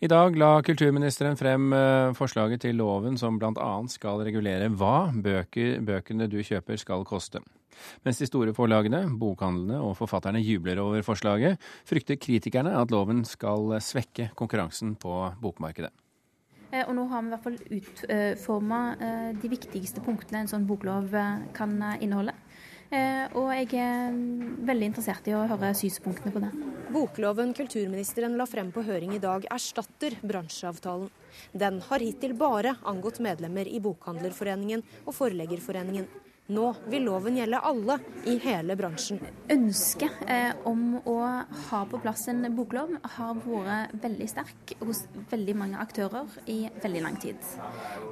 [0.00, 3.72] I dag la kulturministeren frem eh, forslaget til loven som bl.a.
[3.92, 7.42] skal regulere hva bøker, bøkene du kjøper skal koste.
[8.08, 13.74] Mens de store forlagene, bokhandlene og forfatterne jubler over forslaget, frykter kritikerne at loven skal
[13.84, 15.92] svekke konkurransen på bokmarkedet.
[16.72, 20.64] Eh, og nå har vi i hvert fall utforma eh, de viktigste punktene en sånn
[20.64, 21.12] boklov
[21.52, 22.32] kan inneholde.
[22.90, 24.14] Eh, og jeg er
[24.66, 26.50] veldig interessert i å høre synspunktene på det.
[26.90, 31.06] Bokloven kulturministeren la frem på høring i dag, erstatter bransjeavtalen.
[31.54, 36.08] Den har hittil bare angått medlemmer i Bokhandlerforeningen og Forleggerforeningen.
[36.50, 37.96] Nå vil loven gjelde alle
[38.26, 39.20] i hele bransjen.
[39.54, 41.16] Ønsket eh, om å
[41.68, 47.02] ha på plass en boklov har vært veldig sterk hos veldig mange aktører i veldig
[47.04, 47.38] lang tid.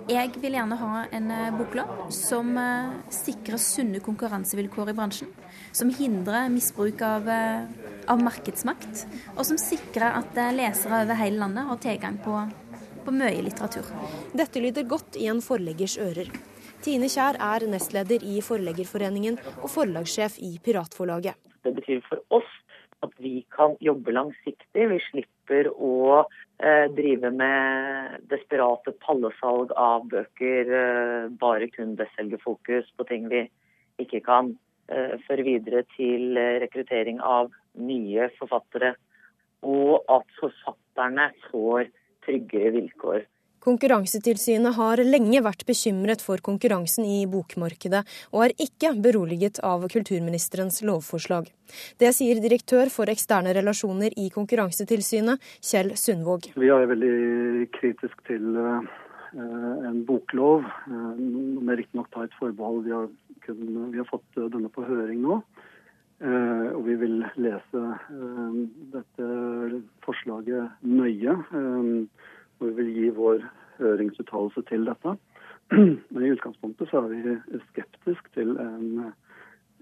[0.06, 5.32] Jeg vil gjerne ha en eh, boklov som eh, sikrer sunne konkurransevilkår i bransjen.
[5.74, 7.66] Som hindrer misbruk av, eh,
[8.07, 9.02] av markedsmakt,
[9.34, 12.37] og som sikrer at eh, lesere over hele landet har tilgang på,
[13.02, 13.91] på mye litteratur.
[14.30, 16.30] Dette lyder godt i en forleggers ører.
[16.79, 21.34] Tine Kjær er nestleder i Forleggerforeningen og forlagssjef i Piratforlaget.
[21.66, 22.51] Det betyr for oss
[23.02, 24.84] at vi kan jobbe langsiktig.
[24.93, 33.06] Vi slipper å eh, drive med desperate pallesalg av bøker, eh, bare kun bestselgerfokus på
[33.10, 33.45] ting vi
[34.02, 34.52] ikke kan
[34.87, 38.95] eh, føre videre til eh, rekruttering av nye forfattere.
[39.66, 41.90] Og at forfatterne får
[42.26, 43.26] tryggere vilkår.
[43.69, 48.01] Konkurransetilsynet har lenge vært bekymret for konkurransen i bokmarkedet,
[48.33, 51.51] og er ikke beroliget av kulturministerens lovforslag.
[52.01, 56.49] Det sier direktør for eksterne relasjoner i Konkurransetilsynet, Kjell Sundvåg.
[56.57, 58.89] Vi er veldig kritisk til eh,
[59.91, 62.87] en boklov, uh, med riktignok ta forbehold.
[62.89, 63.13] Vi har,
[63.45, 63.61] kun,
[63.93, 65.43] vi har fått denne på høring nå.
[66.25, 67.84] Uh, og vi vil lese
[68.97, 69.28] dette
[70.09, 71.37] forslaget nøye.
[72.59, 73.44] og vi vil gi vår
[73.78, 75.16] høringsuttalelse til dette.
[76.10, 79.11] Men i utgangspunktet så er vi skeptisk til en,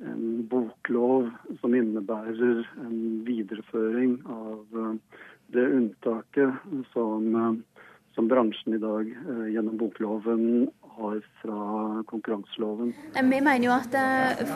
[0.02, 1.30] en boklov
[1.60, 5.22] som innebærer en videreføring av eh,
[5.54, 7.84] det unntaket som, eh,
[8.18, 12.94] som bransjen i dag eh, gjennom bokloven har fra konkurranseloven.
[13.14, 13.92] Vi mener jo at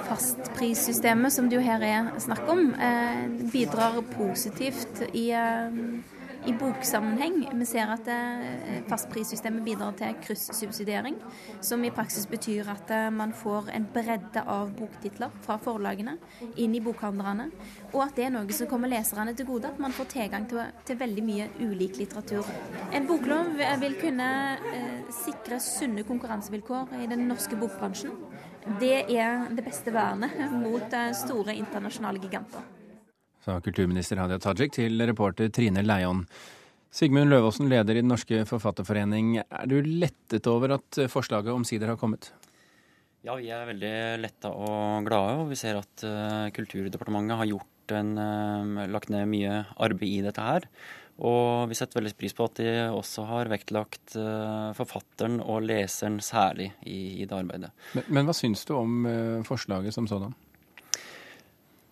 [0.08, 2.70] fastprissystemet som det jo her er snakk om,
[3.52, 5.26] bidrar positivt i
[6.46, 7.42] i boksammenheng.
[7.58, 11.18] Vi ser at eh, fastprissystemet bidrar til kryssubsidiering,
[11.64, 16.16] som i praksis betyr at eh, man får en bredde av boktitler fra forlagene
[16.56, 17.50] inn i bokhandlerne,
[17.92, 20.62] og at det er noe som kommer leserne til gode, at man får tilgang til,
[20.88, 22.48] til veldig mye ulik litteratur.
[22.96, 23.52] En boklov
[23.84, 24.32] vil kunne
[24.72, 28.16] eh, sikre sunne konkurransevilkår i den norske bokbransjen.
[28.80, 32.79] Det er det beste vernet mot eh, store internasjonale giganter
[33.44, 36.24] sa kulturminister Hadia Tajik til reporter Trine Leion.
[36.90, 39.36] Sigmund Løvaasen, leder i Den norske forfatterforening.
[39.44, 42.32] Er du lettet over at forslaget omsider har kommet?
[43.20, 43.92] Ja, vi er veldig
[44.22, 45.36] letta og glade.
[45.42, 50.24] Og vi ser at uh, Kulturdepartementet har gjort en, uh, lagt ned mye arbeid i
[50.24, 50.66] dette her.
[51.20, 56.16] Og vi setter veldig pris på at de også har vektlagt uh, forfatteren og leseren
[56.24, 57.74] særlig i, i det arbeidet.
[57.92, 59.04] Men, men, hva syns du om
[59.46, 60.32] forslaget som sådan?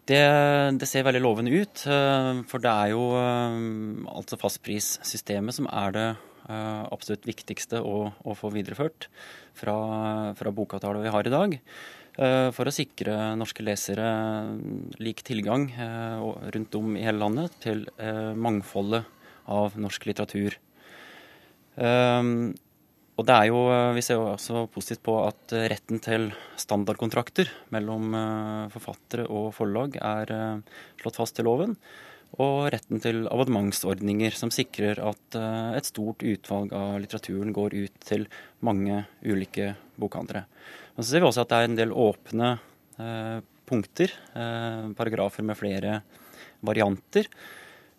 [0.08, 0.20] Det,
[0.80, 3.58] det, ser veldig lovende ut, eh, for det er jo eh,
[4.08, 9.10] altså fastprissystemet som er det eh, absolutt viktigste å, å få videreført
[9.58, 9.76] fra,
[10.38, 11.60] fra bokavtalen vi har i dag.
[12.18, 14.08] For å sikre norske lesere
[14.98, 15.68] lik tilgang
[16.50, 17.84] rundt om i hele landet til
[18.34, 19.06] mangfoldet
[19.54, 20.56] av norsk litteratur.
[23.18, 26.30] Og det er jo, eh, Vi ser jo også positivt på at eh, retten til
[26.56, 30.62] standardkontrakter mellom eh, forfattere og forlag er
[31.00, 31.74] slått fast i loven.
[32.38, 35.36] Og retten til abonnementsordninger som sikrer at
[35.78, 38.26] et stort utvalg av litteraturen går ut til
[38.60, 40.44] mange ulike bokhandlere.
[40.92, 42.50] Men så ser vi også at det er en del åpne
[43.64, 44.12] punkter,
[44.98, 46.02] paragrafer med flere
[46.60, 47.32] varianter,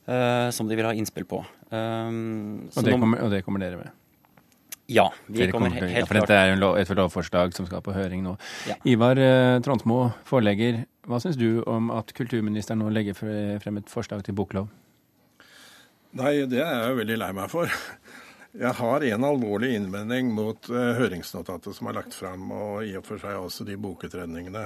[0.06, 1.42] som de vil ha innspill på.
[1.42, 3.99] og, det kommer, og det kommer dere med?
[4.90, 7.94] Ja, vi kommer, helt, helt ja, for Dette er lov, et lovforslag som skal på
[7.94, 8.34] høring nå.
[8.66, 8.78] Ja.
[8.90, 10.82] Ivar eh, Tronsmo, forlegger.
[11.06, 14.70] Hva syns du om at kulturministeren nå legger frem et forslag til boklov?
[16.18, 17.70] Nei, det er jeg veldig lei meg for.
[18.58, 23.06] Jeg har en alvorlig innvending mot uh, høringsnotatet som er lagt frem, og i og
[23.06, 24.64] for seg også de bokutredningene.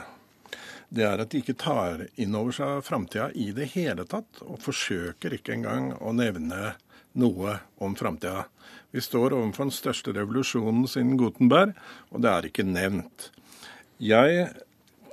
[0.93, 4.61] Det er at de ikke tar inn over seg framtida i det hele tatt, og
[4.63, 6.77] forsøker ikke engang å nevne
[7.19, 8.45] noe om framtida.
[8.93, 11.73] Vi står overfor den største revolusjonen siden Gutenberg,
[12.13, 13.31] og det er ikke nevnt.
[13.97, 14.51] Jeg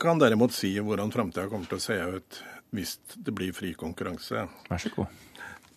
[0.00, 2.40] kan derimot si hvordan framtida kommer til å se ut
[2.76, 4.44] hvis det blir fri konkurranse.
[4.68, 5.16] Vær så god.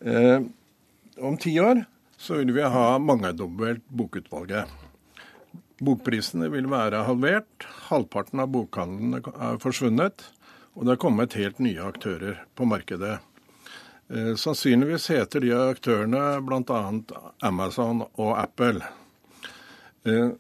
[0.04, 0.44] Eh,
[1.24, 1.86] om ti år
[2.20, 4.68] så vil vi ha mangedobbelt bokutvalget.
[5.84, 10.28] Bokprisene vil være halvert, halvparten av bokhandlene er forsvunnet,
[10.76, 13.18] og det er kommet helt nye aktører på markedet.
[14.14, 16.82] Eh, sannsynligvis heter de aktørene bl.a.
[17.42, 18.86] Amazon og Apple.
[20.06, 20.36] Eh,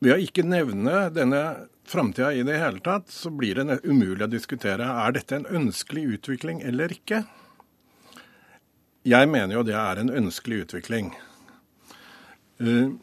[0.00, 1.42] ved å ikke nevne denne
[1.84, 6.06] framtida i det hele tatt, så blir det umulig å diskutere er dette en ønskelig
[6.16, 7.24] utvikling eller ikke.
[9.04, 11.12] Jeg mener jo det er en ønskelig utvikling.
[12.64, 12.96] Uh,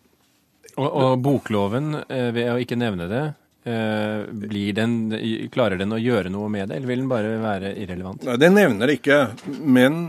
[0.74, 3.26] og, og, bokloven, ved å ikke nevne det,
[3.64, 4.94] den,
[5.54, 8.24] klarer den å gjøre noe med det, eller vil den bare være irrelevant?
[8.26, 9.20] Nei, Det nevner ikke,
[9.62, 10.00] men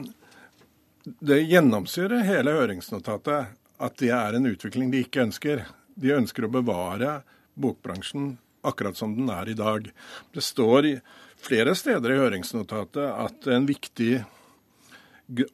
[1.20, 3.52] det gjennomsyrer hele høringsnotatet
[3.82, 5.64] at det er en utvikling de ikke ønsker.
[5.98, 7.20] De ønsker å bevare
[7.58, 9.88] bokbransjen akkurat som den er i dag.
[10.32, 10.94] Det står
[11.42, 14.22] flere steder i høringsnotatet at en viktig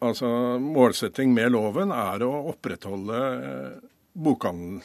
[0.04, 0.28] altså,
[0.60, 3.86] målsetting med loven er å opprettholde eh,
[4.18, 4.82] bokhandel,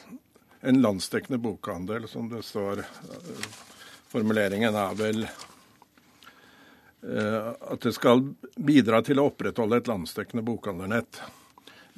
[0.64, 2.84] en landsdekkende bokhandel, som det står.
[4.08, 5.30] Formuleringen er vel eh,
[7.60, 11.20] at det skal bidra til å opprettholde et landsdekkende bokhandlernett.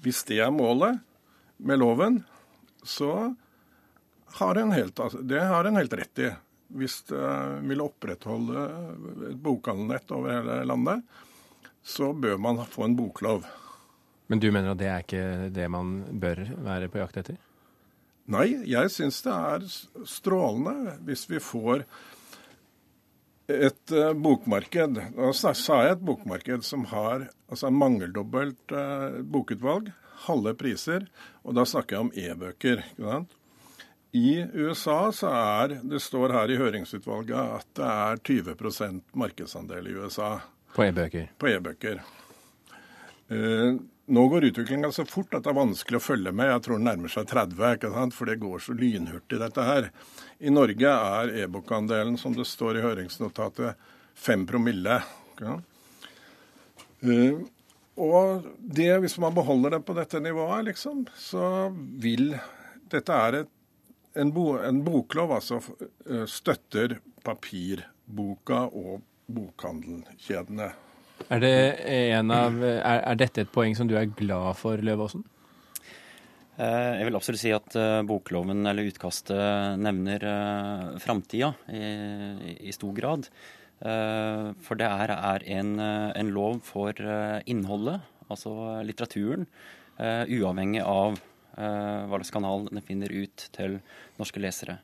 [0.03, 0.99] Hvis det er målet
[1.57, 2.25] med loven,
[2.83, 3.35] så
[4.39, 6.31] har en helt, altså, det har en helt rett i.
[6.77, 8.67] Hvis det vil opprettholde
[9.31, 10.99] et bokhandelnett over hele landet,
[11.87, 13.47] så bør man få en boklov.
[14.27, 17.46] Men du mener at det er ikke det man bør være på jakt etter?
[18.33, 19.67] Nei, jeg syns det er
[20.09, 21.85] strålende hvis vi får
[23.47, 24.99] et uh, bokmarked.
[25.15, 29.93] Da sa jeg et bokmarked som har altså mangeldobbelt uh, bokutvalg,
[30.27, 31.07] halve priser,
[31.47, 32.83] og da snakker jeg om e-bøker.
[34.17, 38.23] I USA så er det står her i høringsutvalget at det er
[38.57, 40.39] 20% markedsandel i USA.
[40.75, 41.31] På e-bøker?
[41.39, 42.03] På e-bøker.
[43.31, 46.51] Uh, nå går utviklinga så fort at det er vanskelig å følge med.
[46.53, 48.15] Jeg tror den nærmer seg 30, ikke sant?
[48.15, 49.89] for det går så lynhurtig, dette her.
[50.39, 53.75] I Norge er e-bokandelen, som det står i høringsnotatet,
[54.17, 55.01] 5 promille.
[55.43, 55.57] Ja?
[57.03, 57.43] Uh,
[57.97, 62.37] og det, hvis man beholder det på dette nivået, liksom, så vil
[62.87, 63.49] Dette er et,
[64.15, 70.69] en, bo, en boklov, altså uh, støtter papirboka og bokhandelkjedene.
[71.27, 71.55] Er, det
[72.23, 75.25] av, er, er, dette et poeng som du er glad for, Løvaasen?
[76.57, 81.83] Eh, jeg vil absolutt si at eh, bokloven eller utkastet nevner uh, framtida i,
[82.63, 83.31] i, stor grad.
[83.77, 86.97] For det er, er en, en, lov for
[87.45, 88.55] innholdet, altså
[88.89, 89.45] litteraturen,
[90.01, 91.19] uavhengig av
[91.53, 93.77] hva slags kanal den finner ut til
[94.17, 94.79] norske lesere.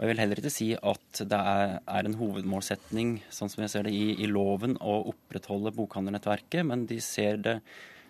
[0.00, 3.68] Og Jeg vil heller ikke si at det er, er en hovedmålsetning, sånn som jeg
[3.68, 7.58] ser det i, i loven, å opprettholde bokhandlernettverket, men de ser det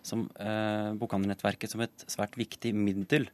[0.06, 3.26] som eh, bokhandlernettverket som et svært viktig middel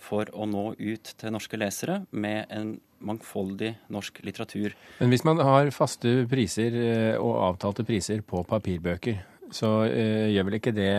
[0.00, 2.74] for å nå ut til norske lesere med en
[3.06, 4.74] mangfoldig norsk litteratur.
[4.98, 9.22] Men hvis man har faste priser eh, og avtalte priser på papirbøker,
[9.54, 10.92] så eh, gjør vel ikke det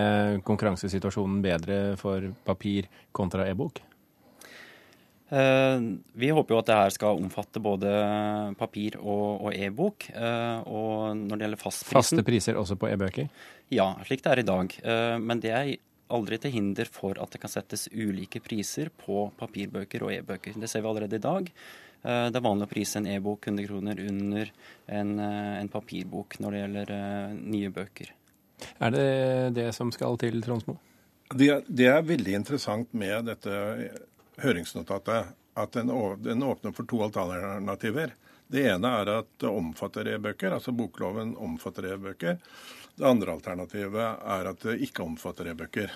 [0.48, 3.84] konkurransesituasjonen bedre for papir kontra e-bok?
[5.32, 5.82] Eh,
[6.14, 7.92] vi håper jo at det her skal omfatte både
[8.60, 10.10] papir og, og e-bok.
[10.12, 13.30] Eh, og når det gjelder fastprisen Faste priser også på e-bøker?
[13.72, 14.76] Ja, slik det er i dag.
[14.84, 15.72] Eh, men det er
[16.12, 20.60] aldri til hinder for at det kan settes ulike priser på papirbøker og e-bøker.
[20.60, 21.48] Det ser vi allerede i dag.
[22.02, 24.50] Det er vanlig å prise en e-bok 100 kroner under
[24.90, 26.94] en, en, papirbok når det gjelder
[27.38, 28.10] nye bøker.
[28.82, 29.06] Er det
[29.54, 30.80] det som skal til, Tronsmo?
[31.30, 33.54] Det, det er veldig interessant med dette
[34.40, 38.14] høringsnotatet at den, åpner for to alternativer.
[38.52, 42.40] Det ene er at det omfatter e-bøker, altså bokloven omfatter e-bøker.
[42.96, 45.94] Det andre alternativet er at det ikke omfatter e-bøker.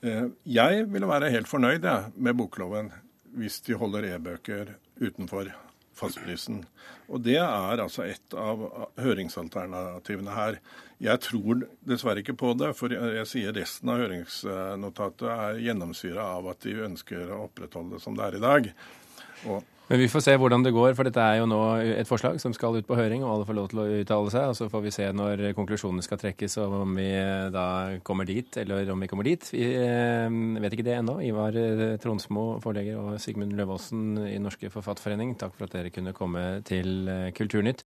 [0.00, 2.92] Eh, jeg ville være helt fornøyd med bokloven
[3.36, 5.50] hvis de holder e-bøker utenfor
[6.00, 6.62] fastprisen.
[7.10, 8.62] Og Det er altså et av
[9.00, 10.60] høringsalternativene her.
[11.00, 16.50] Jeg tror dessverre ikke på det, for jeg sier resten av høringsnotatet er gjennomsyra av
[16.52, 18.72] at de ønsker å opprettholde det som det er i dag.
[19.48, 22.36] Og men vi får se hvordan det går, for dette er jo nå et forslag
[22.38, 24.44] som skal ut på høring, og alle får lov til å uttale seg.
[24.52, 27.08] og Så får vi se når konklusjonene skal trekkes, og om vi
[27.50, 27.64] da
[28.06, 29.48] kommer dit, eller om vi kommer dit.
[29.50, 30.30] Vi eh,
[30.62, 31.16] vet ikke det ennå.
[31.26, 36.14] Ivar eh, Tronsmo, forlegger, og Sigmund Løvaasen i Norske Forfatterforening, takk for at dere kunne
[36.14, 37.78] komme til eh, Kulturnytt.